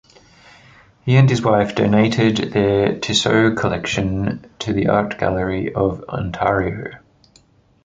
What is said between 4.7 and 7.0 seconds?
the Art Gallery of Ontario.